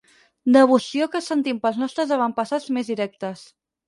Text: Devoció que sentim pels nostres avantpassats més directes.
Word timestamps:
Devoció 0.53 1.07
que 1.15 1.19
sentim 1.25 1.59
pels 1.65 1.77
nostres 1.81 2.13
avantpassats 2.15 2.65
més 2.79 2.91
directes. 2.93 3.45